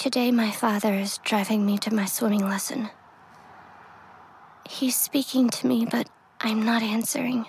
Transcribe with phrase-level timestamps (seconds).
[0.00, 2.88] Today, my father is driving me to my swimming lesson.
[4.66, 6.08] He's speaking to me, but
[6.40, 7.44] I'm not answering.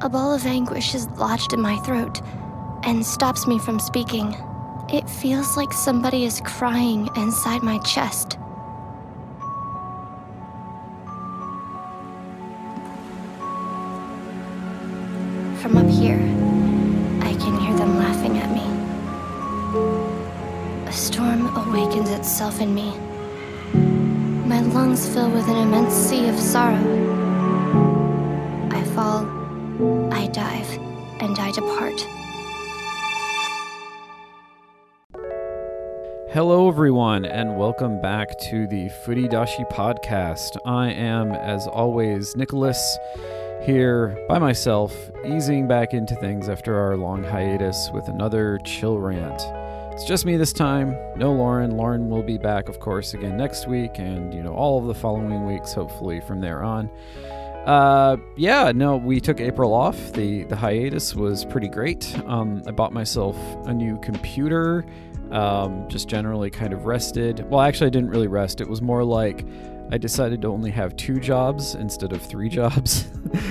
[0.00, 2.22] A ball of anguish is lodged in my throat
[2.82, 4.34] and stops me from speaking.
[4.90, 8.38] It feels like somebody is crying inside my chest.
[15.60, 16.39] From up here,
[21.70, 22.90] awakens itself in me.
[24.44, 26.74] My lungs fill with an immense sea of sorrow.
[28.72, 29.24] I fall,
[30.12, 30.68] I dive,
[31.20, 32.00] and I depart.
[36.32, 40.56] Hello, everyone, and welcome back to the Furidashi podcast.
[40.66, 42.98] I am, as always, Nicholas,
[43.62, 44.92] here by myself,
[45.24, 49.59] easing back into things after our long hiatus with another chill rant.
[50.00, 51.72] It's just me this time, no Lauren.
[51.72, 54.94] Lauren will be back, of course, again next week, and you know all of the
[54.94, 56.88] following weeks, hopefully from there on.
[57.66, 60.14] Uh, yeah, no, we took April off.
[60.14, 62.18] the The hiatus was pretty great.
[62.24, 64.86] Um, I bought myself a new computer.
[65.32, 67.44] Um, just generally kind of rested.
[67.50, 68.62] Well, actually, I didn't really rest.
[68.62, 69.44] It was more like
[69.92, 73.06] I decided to only have two jobs instead of three jobs,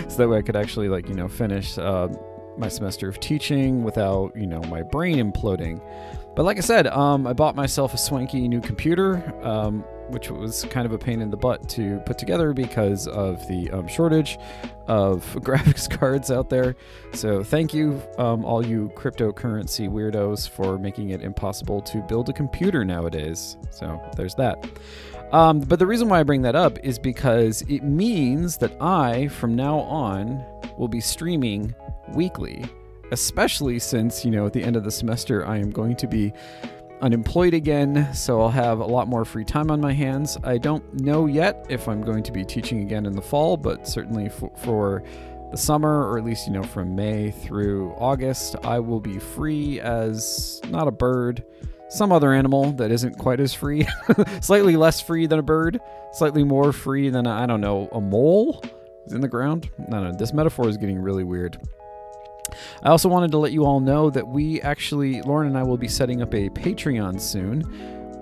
[0.07, 2.07] so that way I could actually like you know finish uh,
[2.57, 5.79] my semester of teaching without you know my brain imploding.
[6.39, 10.63] But like I said, um, I bought myself a swanky new computer, um, which was
[10.69, 14.39] kind of a pain in the butt to put together because of the um, shortage
[14.87, 16.77] of graphics cards out there.
[17.11, 22.33] So thank you, um, all you cryptocurrency weirdos, for making it impossible to build a
[22.33, 23.57] computer nowadays.
[23.69, 24.65] So there's that.
[25.33, 29.27] Um, but the reason why I bring that up is because it means that I,
[29.27, 30.41] from now on,
[30.77, 31.75] will be streaming
[32.13, 32.63] weekly,
[33.11, 36.33] especially since, you know, at the end of the semester, I am going to be
[37.01, 40.37] unemployed again, so I'll have a lot more free time on my hands.
[40.43, 43.87] I don't know yet if I'm going to be teaching again in the fall, but
[43.87, 45.03] certainly f- for
[45.51, 49.79] the summer, or at least, you know, from May through August, I will be free
[49.79, 51.43] as not a bird
[51.89, 53.85] some other animal that isn't quite as free,
[54.41, 55.79] slightly less free than a bird,
[56.13, 58.63] slightly more free than I don't know a mole
[59.07, 59.69] in the ground.
[59.89, 61.57] No, no, this metaphor is getting really weird.
[62.83, 65.77] I also wanted to let you all know that we actually, Lauren and I will
[65.77, 67.63] be setting up a Patreon soon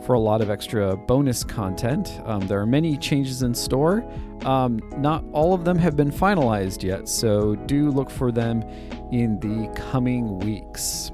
[0.07, 2.21] for a lot of extra bonus content.
[2.25, 4.05] Um, there are many changes in store.
[4.45, 8.61] Um, not all of them have been finalized yet, so do look for them
[9.11, 11.11] in the coming weeks.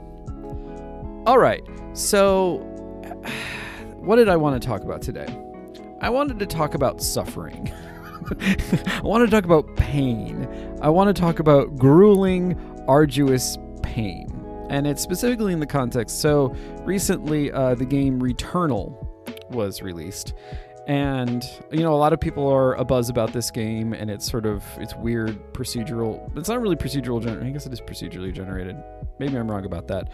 [1.25, 1.63] All right,
[1.94, 2.57] so
[3.97, 5.28] what did I want to talk about today?
[6.02, 7.72] I wanted to talk about suffering.
[8.40, 10.47] I want to talk about pain.
[10.81, 14.27] I want to talk about grueling, arduous pain.
[14.69, 16.19] And it's specifically in the context.
[16.19, 19.07] So recently, uh, the game Returnal
[19.49, 20.33] was released
[20.88, 24.29] and you know a lot of people are a buzz about this game and it's
[24.29, 28.75] sort of it's weird procedural it's not really procedural i guess it is procedurally generated.
[29.19, 30.09] Maybe i'm wrong about that.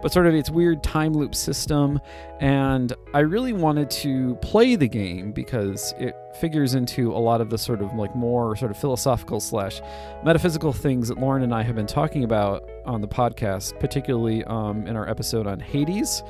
[0.00, 2.00] But sort of its weird time loop system
[2.40, 7.50] and i really wanted to play the game because it figures into a lot of
[7.50, 9.80] the sort of like more sort of philosophical slash
[10.24, 14.86] metaphysical things that lauren and i have been talking about on the podcast particularly um,
[14.86, 16.22] in our episode on hades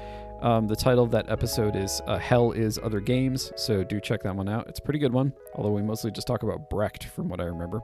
[0.42, 4.25] um, the title of that episode is uh, Hell is Other Games, so do check
[4.25, 4.66] that one out.
[4.66, 7.44] It's a pretty good one, although we mostly just talk about Brecht from what I
[7.44, 7.80] remember.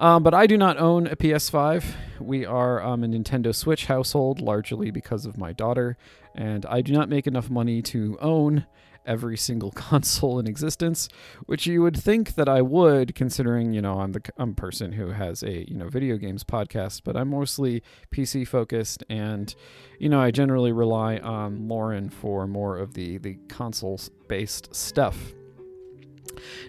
[0.00, 1.84] Um, but I do not own a PS5.
[2.18, 5.96] We are um, a Nintendo Switch household, largely because of my daughter,
[6.34, 8.66] and I do not make enough money to own
[9.06, 11.08] every single console in existence,
[11.46, 14.92] which you would think that I would, considering you know I'm the I'm a person
[14.92, 19.54] who has a you know video games podcast, but I'm mostly PC focused, and
[19.98, 25.32] you know I generally rely on Lauren for more of the the console based stuff.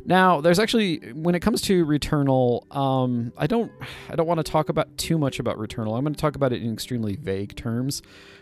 [0.05, 3.71] Now, there's actually when it comes to Returnal, um, I don't
[4.09, 5.97] I don't want to talk about too much about Returnal.
[5.97, 8.01] I'm going to talk about it in extremely vague terms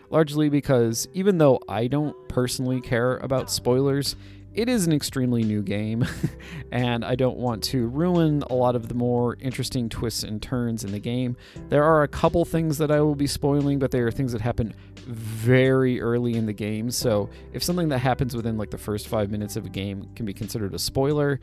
[0.10, 4.16] largely because even though I don't personally care about spoilers,
[4.54, 6.06] it is an extremely new game,
[6.72, 10.84] and I don't want to ruin a lot of the more interesting twists and turns
[10.84, 11.38] in the game.
[11.70, 14.42] There are a couple things that I will be spoiling, but they are things that
[14.42, 14.74] happen
[15.06, 16.92] very early in the game.
[16.92, 20.26] So if something that happens within like the first five minutes of a game can
[20.26, 21.40] be considered a spoiler,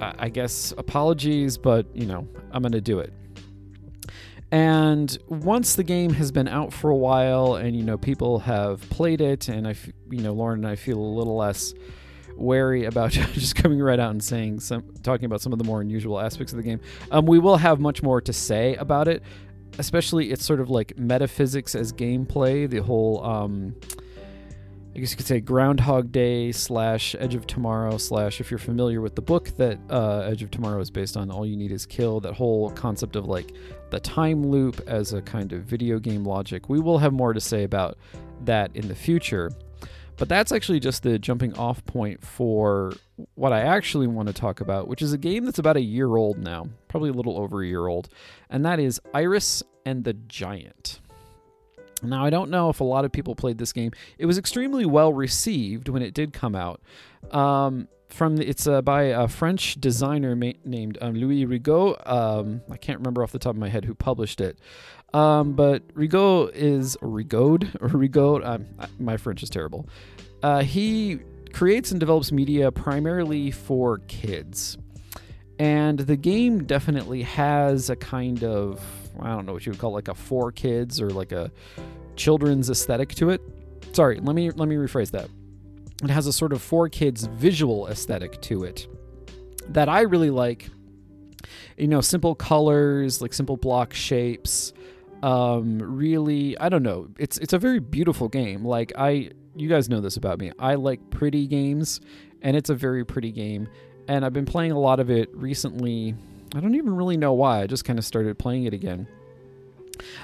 [0.00, 3.12] I guess apologies, but you know, I'm going to do it.
[4.52, 8.80] And once the game has been out for a while and you know people have
[8.90, 9.76] played it and I
[10.10, 11.72] you know Lauren and I feel a little less
[12.36, 15.80] wary about just coming right out and saying some talking about some of the more
[15.80, 16.80] unusual aspects of the game.
[17.12, 19.22] Um, we will have much more to say about it.
[19.78, 22.68] Especially it's sort of like metaphysics as gameplay.
[22.68, 23.74] The whole, um,
[24.94, 29.00] I guess you could say Groundhog Day slash Edge of Tomorrow slash if you're familiar
[29.00, 31.86] with the book that uh, Edge of Tomorrow is based on, all you need is
[31.86, 32.20] kill.
[32.20, 33.54] That whole concept of like
[33.90, 36.68] the time loop as a kind of video game logic.
[36.68, 37.98] We will have more to say about
[38.44, 39.50] that in the future.
[40.20, 42.92] But that's actually just the jumping off point for
[43.36, 46.14] what I actually want to talk about, which is a game that's about a year
[46.14, 48.10] old now, probably a little over a year old,
[48.50, 51.00] and that is Iris and the Giant.
[52.02, 53.92] Now, I don't know if a lot of people played this game.
[54.18, 56.82] It was extremely well received when it did come out.
[57.30, 61.96] Um, from the, it's uh, by a French designer ma- named um, Louis Rigaud.
[62.06, 64.58] Um, I can't remember off the top of my head who published it.
[65.12, 68.44] Um, but Rigaud is Rigaud or Rigaud.
[68.44, 68.66] Um,
[68.98, 69.88] my French is terrible.
[70.42, 71.20] Uh, he
[71.52, 74.78] creates and develops media primarily for kids,
[75.58, 78.80] and the game definitely has a kind of
[79.20, 81.50] I don't know what you would call it, like a for kids or like a
[82.16, 83.42] children's aesthetic to it.
[83.92, 85.28] Sorry, let me let me rephrase that.
[86.02, 88.86] It has a sort of for kids visual aesthetic to it
[89.68, 90.68] that I really like.
[91.76, 94.74] You know, simple colors, like simple block shapes
[95.22, 97.08] um really i don't know.
[97.18, 98.64] It's it's a very beautiful game.
[98.64, 100.52] Like i you guys know this about me.
[100.58, 102.00] I like pretty games
[102.42, 103.68] and it's a very pretty game.
[104.08, 106.14] And i've been playing a lot of it recently.
[106.54, 107.62] I don't even really know why.
[107.62, 109.06] I just kind of started playing it again.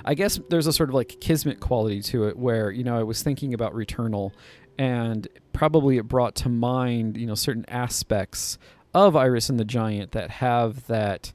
[0.04, 3.02] I guess there's a sort of like kismet quality to it where you know i
[3.02, 4.32] was thinking about returnal
[4.78, 8.58] and probably it brought to mind you know certain aspects
[8.94, 11.32] of iris and the giant that have that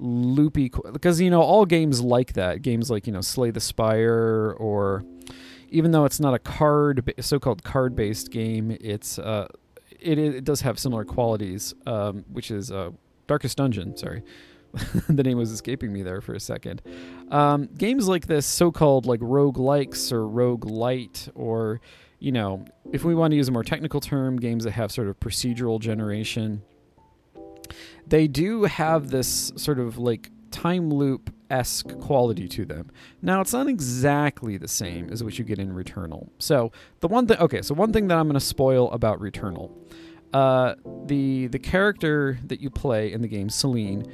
[0.00, 4.56] loopy because you know all games like that games like you know slay the spire
[4.58, 5.04] or
[5.68, 9.46] even though it's not a card so-called card based game it's uh
[10.00, 12.90] it, it does have similar qualities um, which is uh,
[13.26, 14.22] darkest dungeon sorry.
[15.08, 16.80] The name was escaping me there for a second.
[17.32, 21.80] Um, games like this so-called like rogue likes or rogue light or
[22.20, 25.08] you know if we want to use a more technical term games that have sort
[25.08, 26.62] of procedural generation
[28.10, 32.90] they do have this sort of like time loop esque quality to them.
[33.22, 36.28] Now, it's not exactly the same as what you get in Returnal.
[36.38, 39.70] So, the one thing, okay, so one thing that I'm going to spoil about Returnal,
[40.32, 40.74] uh,
[41.06, 44.04] the the character that you play in the game, Celine,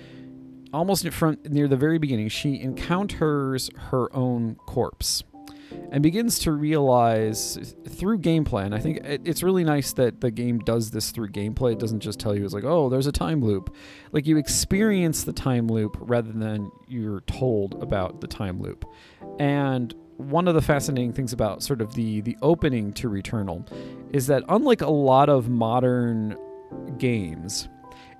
[0.72, 5.24] almost from near the very beginning, she encounters her own corpse
[5.90, 8.64] and begins to realize through gameplay.
[8.64, 11.72] And I think it's really nice that the game does this through gameplay.
[11.72, 13.74] It doesn't just tell you it's like, oh, there's a time loop.
[14.12, 18.84] Like you experience the time loop rather than you're told about the time loop.
[19.38, 23.68] And one of the fascinating things about sort of the the opening to Returnal
[24.12, 26.36] is that unlike a lot of modern
[26.98, 27.68] games,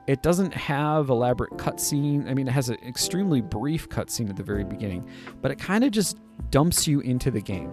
[0.06, 2.28] it doesn't have elaborate cutscene.
[2.30, 5.08] I mean, it has an extremely brief cutscene at the very beginning,
[5.42, 6.18] but it kind of just
[6.50, 7.72] dumps you into the game.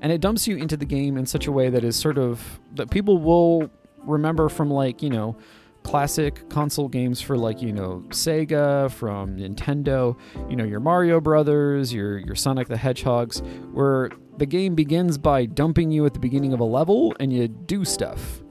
[0.00, 2.60] And it dumps you into the game in such a way that is sort of
[2.74, 5.36] that people will remember from like, you know,
[5.84, 10.18] classic console games for like, you know, Sega, from Nintendo,
[10.50, 13.40] you know, your Mario Brothers, your your Sonic the Hedgehogs,
[13.72, 17.46] where the game begins by dumping you at the beginning of a level and you
[17.46, 18.42] do stuff.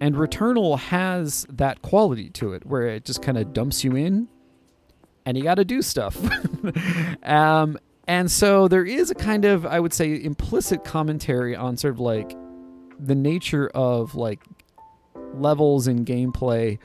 [0.00, 4.28] And Returnal has that quality to it where it just kind of dumps you in
[5.26, 6.18] and you got to do stuff.
[7.22, 11.94] um, and so there is a kind of, I would say, implicit commentary on sort
[11.94, 12.36] of like
[12.98, 14.42] the nature of like
[15.34, 16.78] levels in gameplay,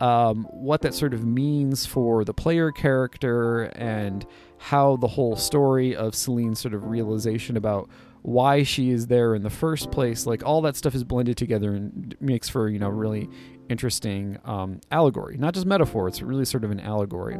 [0.00, 4.26] um, what that sort of means for the player character, and
[4.58, 7.88] how the whole story of Celine's sort of realization about
[8.22, 10.26] why she is there in the first place.
[10.26, 13.28] Like all that stuff is blended together and makes for, you know, really
[13.68, 15.36] interesting um, allegory.
[15.36, 17.38] Not just metaphor, it's really sort of an allegory.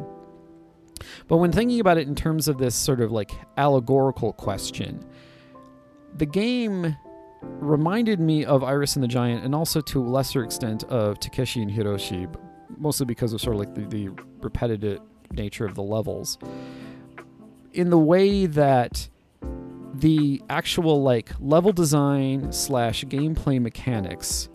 [1.27, 5.05] But when thinking about it in terms of this sort of like allegorical question,
[6.15, 6.95] the game
[7.41, 11.61] reminded me of Iris and the Giant and also to a lesser extent of Takeshi
[11.61, 12.33] and Hiroshi,
[12.77, 14.09] mostly because of sort of like the, the
[14.41, 16.37] repetitive nature of the levels.
[17.73, 19.09] In the way that
[19.99, 24.49] the actual like level design slash gameplay mechanics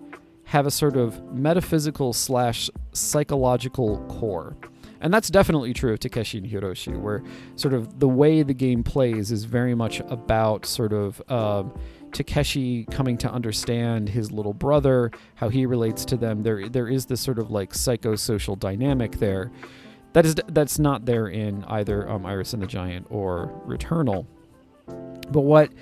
[0.44, 4.56] have a sort of metaphysical slash psychological core.
[5.00, 7.24] And that's definitely true of Takeshi and Hiroshi, where
[7.56, 11.76] sort of the way the game plays is very much about sort of um,
[12.12, 16.44] Takeshi coming to understand his little brother, how he relates to them.
[16.44, 19.50] There, there is this sort of like psychosocial dynamic there.
[20.12, 24.26] That is that's not there in either um, Iris and the Giant or Returnal.
[24.86, 25.72] But what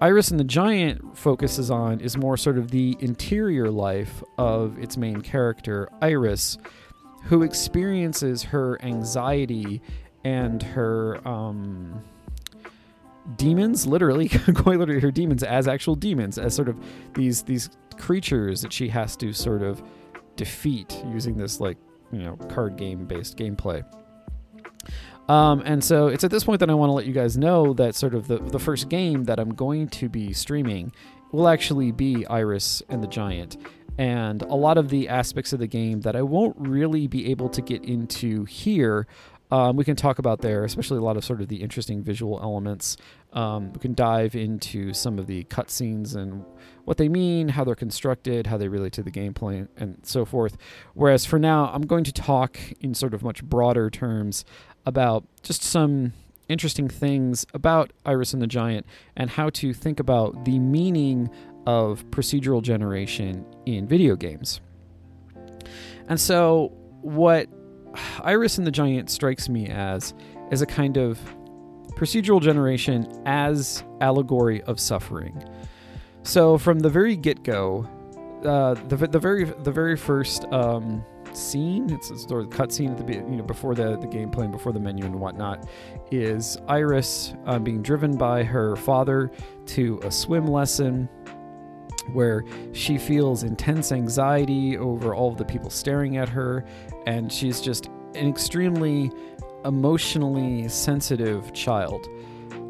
[0.00, 4.96] Iris and the Giant focuses on is more sort of the interior life of its
[4.96, 6.58] main character, Iris,
[7.24, 9.80] who experiences her anxiety
[10.24, 12.02] and her um,
[13.36, 16.78] demons, literally, quite literally, her demons as actual demons, as sort of
[17.14, 19.82] these these creatures that she has to sort of
[20.36, 21.76] defeat using this like
[22.12, 23.84] you know card game based gameplay.
[25.28, 27.72] Um, and so it's at this point that I want to let you guys know
[27.74, 30.92] that sort of the, the first game that I'm going to be streaming
[31.32, 33.56] will actually be Iris and the Giant.
[33.96, 37.48] And a lot of the aspects of the game that I won't really be able
[37.50, 39.06] to get into here
[39.50, 42.40] um, we can talk about there, especially a lot of sort of the interesting visual
[42.42, 42.96] elements.
[43.32, 46.44] Um, we can dive into some of the cutscenes and
[46.84, 50.56] what they mean, how they're constructed, how they relate to the gameplay, and so forth.
[50.94, 54.44] Whereas for now, I'm going to talk in sort of much broader terms
[54.86, 56.12] about just some
[56.48, 58.86] interesting things about Iris and the Giant
[59.16, 61.30] and how to think about the meaning
[61.66, 64.60] of procedural generation in video games.
[66.08, 66.68] And so,
[67.00, 67.48] what
[68.22, 70.14] Iris and the Giant strikes me as
[70.50, 71.18] is a kind of
[71.96, 75.42] procedural generation as allegory of suffering.
[76.22, 77.86] So from the very get go,
[78.44, 81.04] uh, the the very the very first um,
[81.36, 84.52] scene, it's a sort of cutscene at the you know before the the gameplay and
[84.52, 85.68] before the menu and whatnot,
[86.10, 89.30] is Iris uh, being driven by her father
[89.66, 91.08] to a swim lesson
[92.12, 96.64] where she feels intense anxiety over all of the people staring at her,
[97.06, 99.10] and she's just an extremely
[99.64, 102.06] emotionally sensitive child.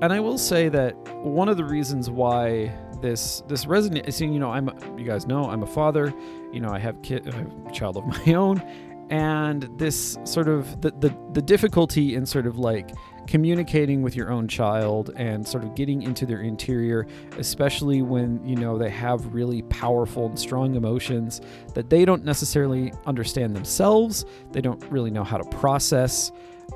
[0.00, 2.72] And I will say that one of the reasons why
[3.04, 6.12] this this resonates, you know, I'm you guys know I'm a father,
[6.52, 8.62] you know, I have kid, I have a child of my own,
[9.10, 12.92] and this sort of the the, the difficulty in sort of like
[13.26, 17.06] communicating with your own child and sort of getting into their interior,
[17.36, 21.42] especially when you know they have really powerful and strong emotions
[21.74, 24.24] that they don't necessarily understand themselves.
[24.52, 26.32] They don't really know how to process.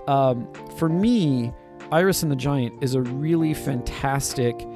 [0.07, 1.55] Um, for me,
[1.91, 4.67] Iris and the Giant is a really fantastic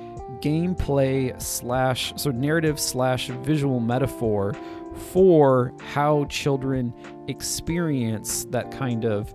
[0.42, 4.54] gameplay slash of narrative slash visual metaphor
[5.12, 6.92] for how children
[7.28, 9.34] experience that kind of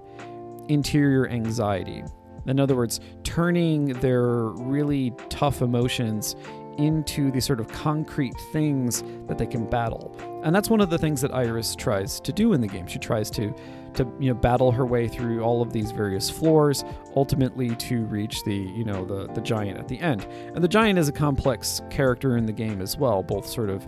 [0.67, 2.03] interior anxiety.
[2.45, 6.35] In other words, turning their really tough emotions
[6.77, 10.15] into these sort of concrete things that they can battle.
[10.43, 12.85] And that's one of the things that Iris tries to do in the game.
[12.85, 13.53] She tries to
[13.97, 16.83] to you know battle her way through all of these various floors
[17.15, 20.25] ultimately to reach the you know the the giant at the end.
[20.55, 23.87] And the giant is a complex character in the game as well, both sort of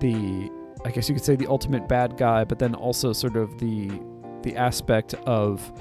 [0.00, 0.50] the
[0.84, 3.90] I guess you could say the ultimate bad guy, but then also sort of the
[4.42, 5.72] the aspect of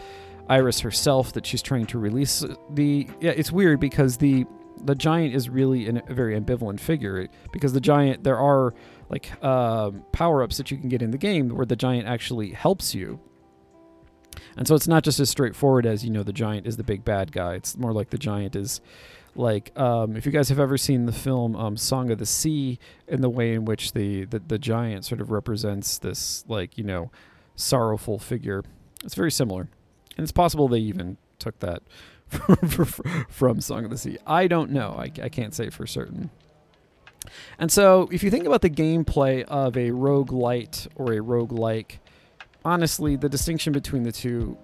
[0.49, 2.43] Iris herself that she's trying to release.
[2.69, 4.45] The yeah, it's weird because the
[4.83, 8.73] the giant is really an, a very ambivalent figure because the giant there are
[9.11, 12.51] like uh, power ups that you can get in the game where the giant actually
[12.51, 13.19] helps you.
[14.55, 17.03] And so it's not just as straightforward as you know the giant is the big
[17.03, 17.55] bad guy.
[17.55, 18.79] It's more like the giant is
[19.35, 22.79] like um, if you guys have ever seen the film um, Song of the Sea
[23.07, 26.83] and the way in which the, the the giant sort of represents this like you
[26.83, 27.11] know
[27.55, 28.63] sorrowful figure.
[29.03, 29.67] It's very similar.
[30.17, 31.81] And it's possible they even took that
[33.29, 34.17] from Song of the Sea.
[34.25, 34.95] I don't know.
[34.97, 36.29] I, I can't say for certain.
[37.59, 41.51] And so, if you think about the gameplay of a rogue light or a rogue
[41.51, 41.99] like,
[42.65, 44.57] honestly, the distinction between the two,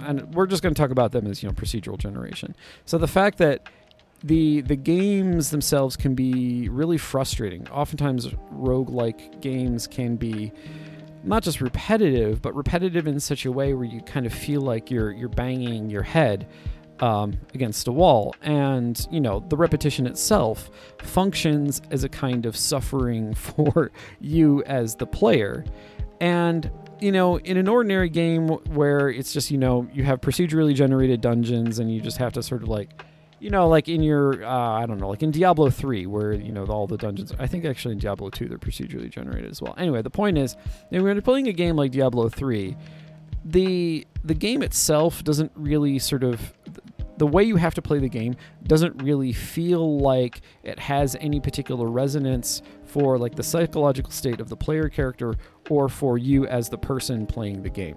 [0.00, 2.54] and we're just going to talk about them as you know procedural generation.
[2.84, 3.68] So the fact that
[4.22, 7.68] the the games themselves can be really frustrating.
[7.68, 10.52] Oftentimes, rogue like games can be
[11.22, 14.90] not just repetitive, but repetitive in such a way where you kind of feel like
[14.90, 16.46] you're you're banging your head
[17.00, 18.34] um, against a wall.
[18.42, 20.70] And you know, the repetition itself
[21.02, 23.90] functions as a kind of suffering for
[24.20, 25.64] you as the player.
[26.20, 30.74] And you know, in an ordinary game where it's just you know you have procedurally
[30.74, 33.04] generated dungeons and you just have to sort of like
[33.40, 36.52] you know, like in your, uh, I don't know, like in Diablo 3, where, you
[36.52, 39.74] know, all the dungeons, I think actually in Diablo 2, they're procedurally generated as well.
[39.78, 40.56] Anyway, the point is,
[40.90, 42.76] when you're playing a game like Diablo 3,
[43.42, 46.52] the the game itself doesn't really sort of
[47.20, 51.38] the way you have to play the game doesn't really feel like it has any
[51.38, 55.34] particular resonance for like the psychological state of the player character
[55.68, 57.94] or for you as the person playing the game.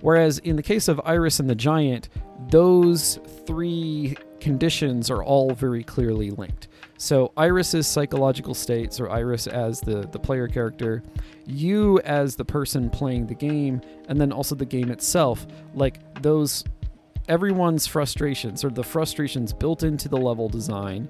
[0.00, 2.08] Whereas in the case of Iris and the Giant,
[2.48, 6.66] those three conditions are all very clearly linked.
[6.96, 11.04] So Iris's psychological states, or Iris as the, the player character,
[11.46, 16.64] you as the person playing the game, and then also the game itself, like those
[17.30, 21.08] everyone's frustrations or the frustrations built into the level design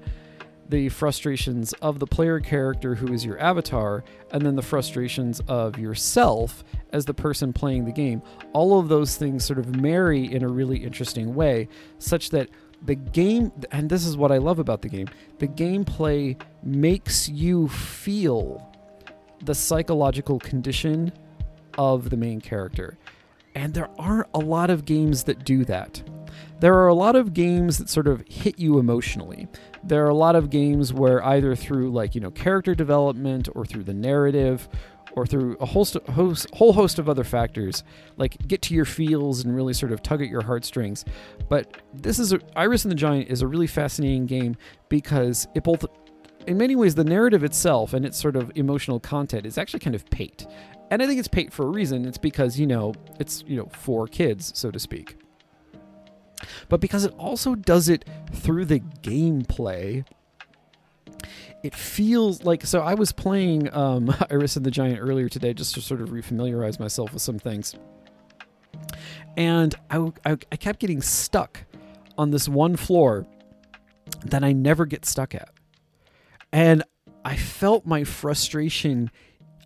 [0.71, 5.77] the frustrations of the player character who is your avatar, and then the frustrations of
[5.77, 6.63] yourself
[6.93, 8.21] as the person playing the game.
[8.53, 11.67] All of those things sort of marry in a really interesting way,
[11.99, 12.49] such that
[12.83, 15.09] the game, and this is what I love about the game,
[15.39, 18.65] the gameplay makes you feel
[19.43, 21.11] the psychological condition
[21.77, 22.97] of the main character.
[23.55, 26.01] And there aren't a lot of games that do that.
[26.59, 29.47] There are a lot of games that sort of hit you emotionally.
[29.83, 33.65] There are a lot of games where either through like, you know, character development or
[33.65, 34.69] through the narrative
[35.13, 37.83] or through a host, host, whole host of other factors,
[38.17, 41.03] like get to your feels and really sort of tug at your heartstrings.
[41.49, 44.55] But this is a, Iris and the Giant is a really fascinating game
[44.87, 45.85] because it both,
[46.47, 49.95] in many ways, the narrative itself and its sort of emotional content is actually kind
[49.95, 50.45] of pate.
[50.91, 52.05] And I think it's pate for a reason.
[52.05, 55.15] It's because, you know, it's, you know, for kids, so to speak.
[56.67, 60.05] But because it also does it through the gameplay
[61.63, 65.75] it feels like so i was playing um, iris and the giant earlier today just
[65.75, 67.75] to sort of refamiliarize myself with some things
[69.37, 71.63] and I, I, I kept getting stuck
[72.17, 73.27] on this one floor
[74.25, 75.49] that i never get stuck at
[76.51, 76.83] and
[77.23, 79.11] i felt my frustration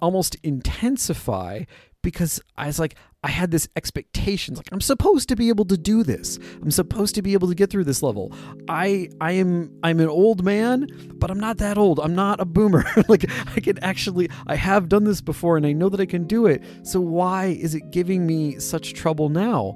[0.02, 1.64] almost intensify
[2.02, 5.78] because I was like, I had this expectations like I'm supposed to be able to
[5.78, 6.38] do this.
[6.62, 8.32] I'm supposed to be able to get through this level.
[8.70, 12.00] I I am I'm an old man, but I'm not that old.
[12.00, 12.86] I'm not a boomer.
[13.08, 13.26] like
[13.56, 16.46] I can actually I have done this before and I know that I can do
[16.46, 16.64] it.
[16.84, 19.76] So why is it giving me such trouble now?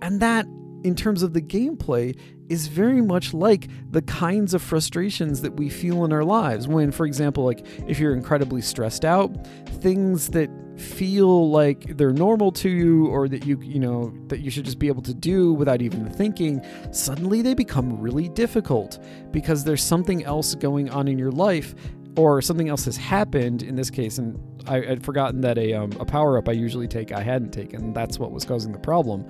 [0.00, 0.46] And that
[0.82, 2.18] in terms of the gameplay
[2.48, 6.68] is very much like the kinds of frustrations that we feel in our lives.
[6.68, 9.46] When for example like if you're incredibly stressed out
[9.80, 14.50] things that feel like they're normal to you or that you you know that you
[14.50, 16.62] should just be able to do without even thinking
[16.92, 21.74] suddenly they become really difficult because there's something else going on in your life
[22.16, 24.18] or something else has happened in this case.
[24.18, 27.52] And I, would forgotten that a, um, a power up I usually take I hadn't
[27.52, 27.92] taken.
[27.92, 29.26] That's what was causing the problem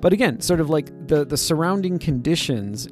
[0.00, 2.88] but again sort of like the the surrounding conditions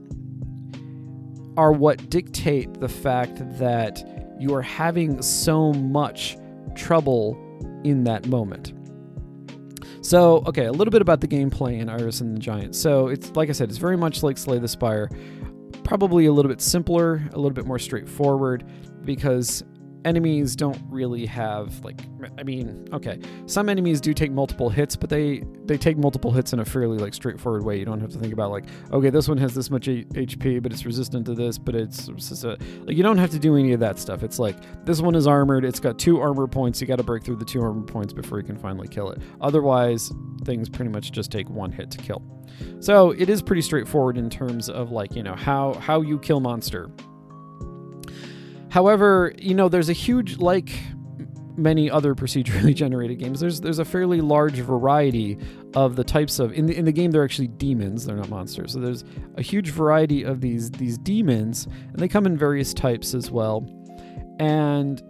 [1.56, 4.04] are what dictate the fact that
[4.38, 6.36] you are having so much
[6.76, 7.36] trouble
[7.82, 8.72] in that moment.
[10.00, 12.76] So, okay, a little bit about the gameplay in Iris and the Giant.
[12.76, 15.10] So, it's like I said, it's very much like Slay the Spire,
[15.82, 18.64] probably a little bit simpler, a little bit more straightforward
[19.04, 19.64] because
[20.04, 22.00] enemies don't really have like
[22.38, 26.52] I mean, okay, some enemies do take multiple hits, but they they take multiple hits
[26.52, 27.78] in a fairly like straightforward way.
[27.78, 30.72] You don't have to think about like, okay, this one has this much HP, but
[30.72, 33.72] it's resistant to this, but it's, it's a, like you don't have to do any
[33.72, 34.22] of that stuff.
[34.22, 36.80] It's like this one is armored, it's got two armor points.
[36.80, 39.20] You got to break through the two armor points before you can finally kill it.
[39.40, 40.12] Otherwise,
[40.44, 42.22] things pretty much just take one hit to kill.
[42.80, 46.40] So it is pretty straightforward in terms of like you know how how you kill
[46.40, 46.90] monster
[48.70, 50.70] However, you know, there's a huge like
[51.56, 53.40] many other procedurally generated games.
[53.40, 55.38] There's there's a fairly large variety
[55.74, 58.72] of the types of in the in the game they're actually demons, they're not monsters.
[58.72, 59.04] So there's
[59.36, 63.66] a huge variety of these these demons and they come in various types as well.
[64.38, 65.02] And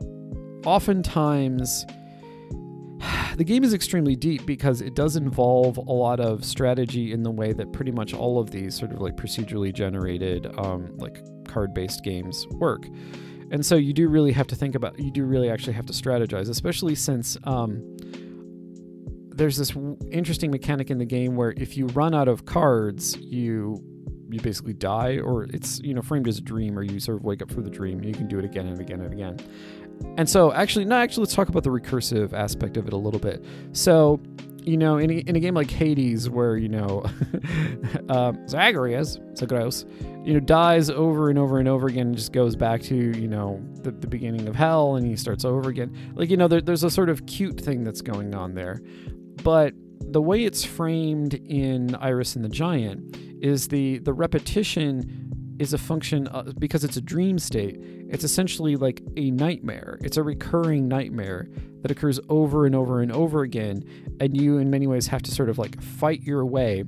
[0.64, 1.84] oftentimes
[3.36, 7.30] the game is extremely deep because it does involve a lot of strategy in the
[7.30, 12.02] way that pretty much all of these sort of like procedurally generated um, like card-based
[12.02, 12.86] games work.
[13.50, 15.92] And so you do really have to think about, you do really actually have to
[15.92, 17.96] strategize, especially since um,
[19.30, 19.72] there's this
[20.10, 23.82] interesting mechanic in the game where if you run out of cards, you
[24.30, 27.24] you basically die, or it's you know framed as a dream, or you sort of
[27.24, 28.02] wake up from the dream.
[28.02, 29.38] You can do it again and again and again.
[30.16, 33.20] And so, actually, no, actually, let's talk about the recursive aspect of it a little
[33.20, 33.44] bit.
[33.72, 34.20] So,
[34.62, 37.04] you know, in a, in a game like Hades, where you know
[38.08, 39.84] um, Zagreus, Zagreus,
[40.24, 43.28] you know, dies over and over and over again, and just goes back to you
[43.28, 45.94] know the, the beginning of hell, and he starts over again.
[46.14, 48.80] Like you know, there, there's a sort of cute thing that's going on there,
[49.42, 55.27] but the way it's framed in Iris and the Giant is the the repetition
[55.58, 57.76] is a function of, because it's a dream state.
[58.08, 59.98] It's essentially like a nightmare.
[60.02, 61.48] It's a recurring nightmare
[61.82, 63.84] that occurs over and over and over again,
[64.20, 66.84] and you, in many ways, have to sort of like fight your way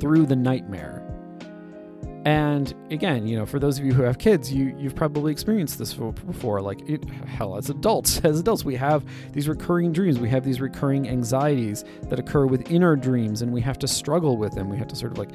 [0.00, 1.06] through the nightmare.
[2.26, 5.78] And again, you know, for those of you who have kids, you you've probably experienced
[5.78, 6.60] this before.
[6.60, 10.18] Like, it, hell, as adults, as adults, we have these recurring dreams.
[10.18, 14.36] We have these recurring anxieties that occur within our dreams, and we have to struggle
[14.36, 14.68] with them.
[14.68, 15.30] We have to sort of like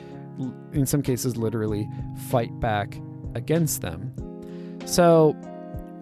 [0.73, 1.87] in some cases, literally
[2.29, 2.99] fight back
[3.35, 4.13] against them.
[4.85, 5.35] So,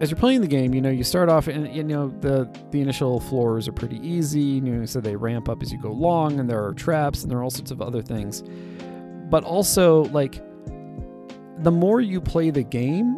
[0.00, 2.80] as you're playing the game, you know you start off, and you know the the
[2.80, 4.40] initial floors are pretty easy.
[4.40, 7.30] You know, so they ramp up as you go along, and there are traps, and
[7.30, 8.42] there are all sorts of other things.
[9.30, 10.42] But also, like
[11.58, 13.16] the more you play the game,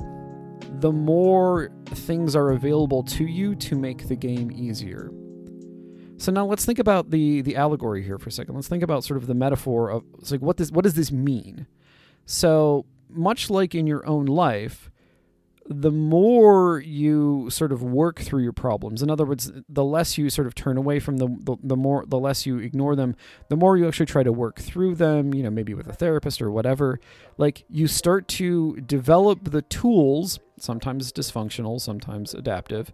[0.81, 5.11] the more things are available to you to make the game easier.
[6.19, 8.55] So now let's think about the the allegory here for a second.
[8.55, 11.13] Let's think about sort of the metaphor of it's like what does what does this
[11.13, 11.67] mean?
[12.25, 14.91] So much like in your own life,
[15.69, 20.31] the more you sort of work through your problems in other words the less you
[20.31, 23.17] sort of turn away from the, the more the less you ignore them
[23.49, 26.41] the more you actually try to work through them you know maybe with a therapist
[26.41, 27.01] or whatever
[27.37, 32.93] like you start to develop the tools sometimes dysfunctional sometimes adaptive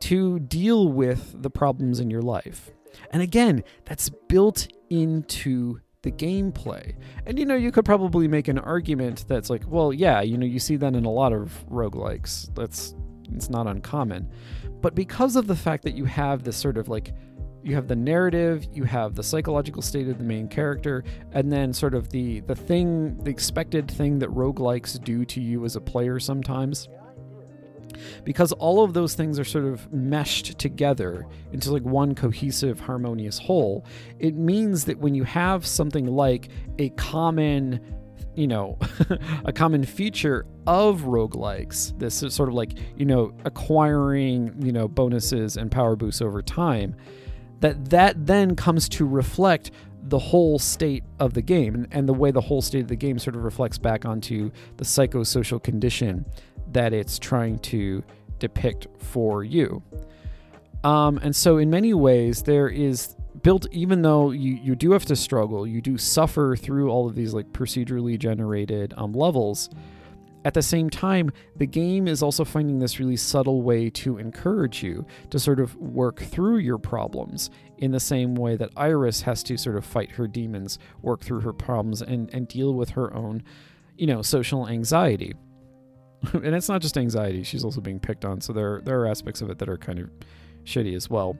[0.00, 2.70] to deal with the problems in your life
[3.10, 6.94] and again that's built into the gameplay.
[7.26, 10.46] And you know, you could probably make an argument that's like, well, yeah, you know,
[10.46, 12.54] you see that in a lot of roguelikes.
[12.54, 12.94] That's
[13.32, 14.30] it's not uncommon.
[14.80, 17.12] But because of the fact that you have this sort of like
[17.62, 21.72] you have the narrative, you have the psychological state of the main character, and then
[21.72, 25.80] sort of the the thing, the expected thing that roguelikes do to you as a
[25.80, 26.88] player sometimes
[28.24, 33.38] because all of those things are sort of meshed together into like one cohesive harmonious
[33.38, 33.84] whole
[34.18, 36.48] it means that when you have something like
[36.78, 37.80] a common
[38.34, 38.78] you know
[39.44, 44.86] a common feature of roguelikes this is sort of like you know acquiring you know
[44.86, 46.94] bonuses and power boosts over time
[47.60, 49.72] that that then comes to reflect
[50.04, 52.96] the whole state of the game and, and the way the whole state of the
[52.96, 56.24] game sort of reflects back onto the psychosocial condition
[56.72, 58.02] that it's trying to
[58.38, 59.82] depict for you.
[60.84, 65.04] Um, and so, in many ways, there is built, even though you, you do have
[65.06, 69.70] to struggle, you do suffer through all of these like procedurally generated um, levels.
[70.44, 74.82] At the same time, the game is also finding this really subtle way to encourage
[74.82, 79.42] you to sort of work through your problems in the same way that Iris has
[79.44, 83.12] to sort of fight her demons, work through her problems, and, and deal with her
[83.14, 83.42] own,
[83.96, 85.34] you know, social anxiety.
[86.32, 88.40] and it's not just anxiety; she's also being picked on.
[88.40, 90.10] So there there are aspects of it that are kind of
[90.64, 91.36] shitty as well.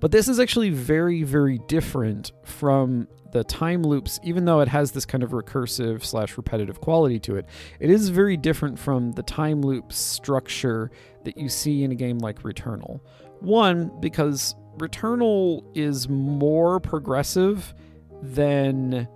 [0.00, 4.92] But this is actually very very different from the time loops, even though it has
[4.92, 7.46] this kind of recursive slash repetitive quality to it,
[7.80, 10.90] it is very different from the time loop structure
[11.24, 13.00] that you see in a game like Returnal.
[13.40, 17.74] One, because Returnal is more progressive
[18.22, 19.08] than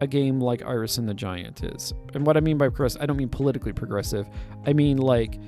[0.00, 1.92] a game like Iris and the Giant is.
[2.14, 4.28] And what I mean by progressive, I don't mean politically progressive.
[4.66, 5.38] I mean like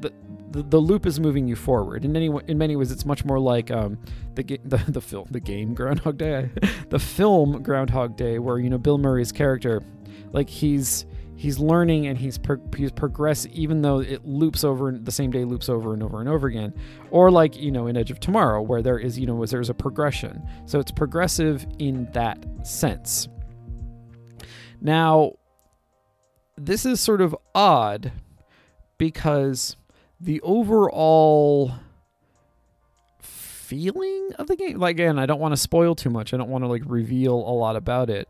[0.00, 0.12] the
[0.50, 2.04] the, the loop is moving you forward.
[2.04, 3.98] In any in many ways, it's much more like um,
[4.34, 6.50] the, the the film the game Groundhog Day,
[6.88, 9.82] the film Groundhog Day, where you know Bill Murray's character,
[10.32, 11.06] like he's
[11.40, 15.42] he's learning and he's pro- he's progress even though it loops over the same day
[15.42, 16.70] loops over and over and over again
[17.10, 19.74] or like you know in edge of tomorrow where there is you know there's a
[19.74, 23.26] progression so it's progressive in that sense
[24.80, 25.32] now,
[26.56, 28.12] this is sort of odd
[28.98, 29.76] because
[30.20, 31.72] the overall
[33.20, 36.34] feeling of the game, like again, I don't want to spoil too much.
[36.34, 38.28] I don't want to like reveal a lot about it,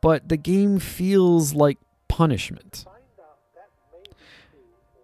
[0.00, 2.84] but the game feels like punishment.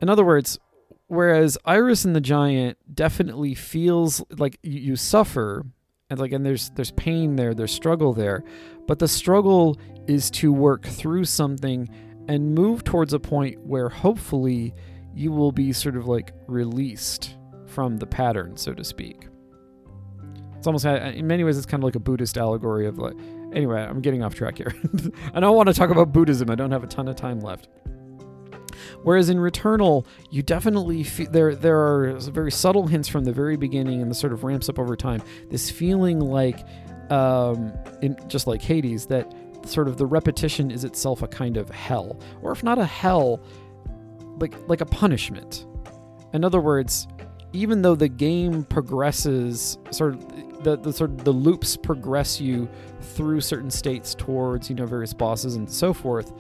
[0.03, 0.59] In other words,
[1.07, 5.67] whereas Iris and the Giant definitely feels like you, suffer
[6.11, 8.45] and like and there's there's pain there, there's struggle there,
[8.87, 11.89] but the struggle is to work through something
[12.29, 14.75] and move towards a point where hopefully
[15.15, 19.29] you will be sort of like released from the pattern, so to speak.
[20.57, 23.15] It's almost in many ways it's kind of like a Buddhist allegory of like.
[23.53, 24.73] Anyway, I'm getting off track here.
[25.35, 26.51] I don't want to talk about Buddhism.
[26.51, 27.67] I don't have a ton of time left.
[29.03, 33.57] Whereas in Returnal, you definitely feel there there are very subtle hints from the very
[33.57, 35.23] beginning, and the sort of ramps up over time.
[35.51, 36.67] This feeling like,
[37.11, 39.33] um, in, just like Hades, that
[39.67, 43.41] sort of the repetition is itself a kind of hell, or if not a hell,
[44.39, 45.67] like like a punishment.
[46.33, 47.09] In other words,
[47.53, 52.69] even though the game progresses, sort of the, the sort of the loops progress you
[53.01, 56.33] through certain states towards you know various bosses and so forth.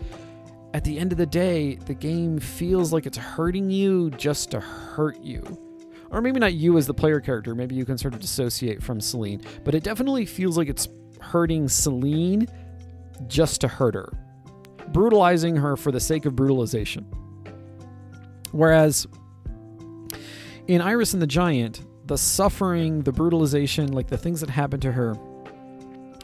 [0.72, 4.61] At the end of the day, the game feels like it's hurting you just to
[4.61, 5.42] hurt you.
[6.11, 9.00] Or maybe not you as the player character, maybe you can sort of dissociate from
[9.00, 10.88] Celine, but it definitely feels like it's
[11.20, 12.46] hurting Celine
[13.26, 14.12] just to hurt her,
[14.88, 17.04] brutalizing her for the sake of brutalization.
[18.52, 19.06] Whereas
[20.66, 24.92] in Iris and the Giant, the suffering, the brutalization, like the things that happen to
[24.92, 25.14] her,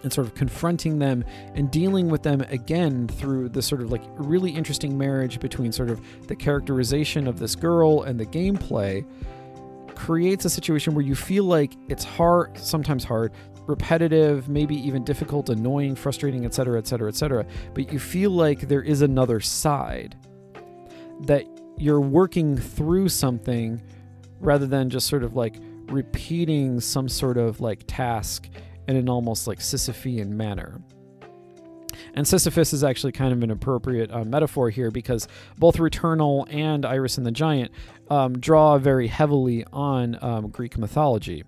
[0.03, 4.03] and sort of confronting them and dealing with them again through this sort of like
[4.17, 9.05] really interesting marriage between sort of the characterization of this girl and the gameplay
[9.95, 13.33] creates a situation where you feel like it's hard, sometimes hard,
[13.67, 17.47] repetitive, maybe even difficult, annoying, frustrating, etc., etc., etc.
[17.75, 20.17] But you feel like there is another side
[21.23, 21.45] that
[21.79, 23.83] you're working through something
[24.39, 25.57] rather than just sort of like
[25.89, 28.49] repeating some sort of like task
[28.87, 30.81] in an almost like Sisyphean manner.
[32.15, 36.85] And Sisyphus is actually kind of an appropriate uh, metaphor here because both Returnal and
[36.85, 37.73] Iris and the Giant
[38.11, 41.45] um, draw very heavily on um, Greek mythology.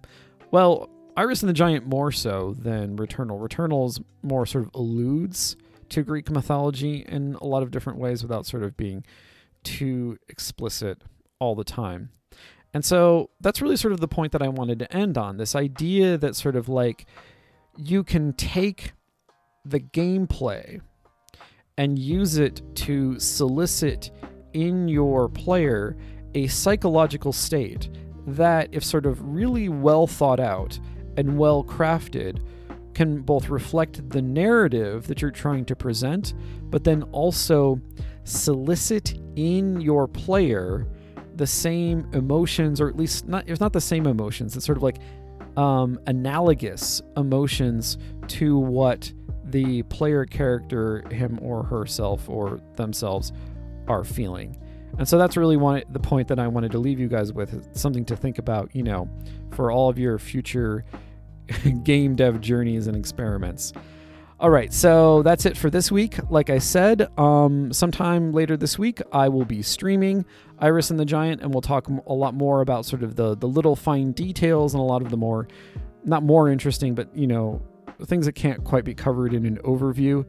[0.50, 3.40] Well, Iris and the Giant more so than Returnal.
[3.40, 5.56] Returnal's more sort of alludes
[5.90, 9.04] to Greek mythology in a lot of different ways without sort of being
[9.64, 11.02] too explicit
[11.38, 12.10] all the time.
[12.74, 15.54] And so that's really sort of the point that I wanted to end on this
[15.54, 17.06] idea that sort of like
[17.76, 18.92] you can take
[19.64, 20.80] the gameplay
[21.76, 24.10] and use it to solicit
[24.52, 25.96] in your player
[26.34, 27.88] a psychological state
[28.26, 30.78] that, if sort of really well thought out
[31.16, 32.40] and well crafted,
[32.94, 37.80] can both reflect the narrative that you're trying to present, but then also
[38.24, 40.86] solicit in your player
[41.38, 44.82] the same emotions, or at least not, it's not the same emotions, it's sort of
[44.82, 44.98] like
[45.56, 47.98] um, analogous emotions
[48.28, 49.12] to what
[49.44, 53.32] the player character, him or herself or themselves,
[53.88, 54.56] are feeling.
[54.98, 57.76] And so that's really one, the point that I wanted to leave you guys with
[57.76, 59.08] something to think about, you know,
[59.52, 60.84] for all of your future
[61.82, 63.72] game dev journeys and experiments.
[64.40, 66.16] All right, so that's it for this week.
[66.30, 70.24] Like I said, um, sometime later this week, I will be streaming
[70.60, 73.48] Iris and the Giant, and we'll talk a lot more about sort of the the
[73.48, 75.48] little fine details and a lot of the more,
[76.04, 77.62] not more interesting, but you know,
[78.04, 80.24] things that can't quite be covered in an overview.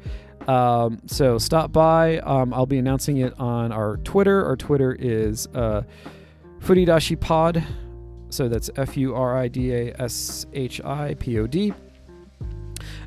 [0.48, 2.20] Um, so stop by.
[2.20, 4.46] Um, I'll be announcing it on our Twitter.
[4.46, 5.84] Our Twitter is uh,
[6.60, 7.64] Furidashi Pod.
[8.30, 11.74] So that's F U R I D A S H I P O D.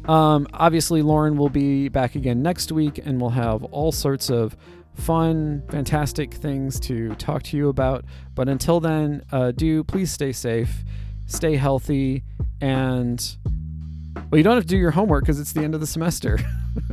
[0.04, 4.56] Um, obviously, Lauren will be back again next week, and we'll have all sorts of
[4.94, 8.04] fun, fantastic things to talk to you about.
[8.34, 10.84] But until then, uh, do please stay safe,
[11.26, 12.24] stay healthy,
[12.60, 13.36] and
[14.30, 16.38] well, you don't have to do your homework because it's the end of the semester.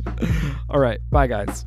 [0.68, 1.64] all right, bye, guys.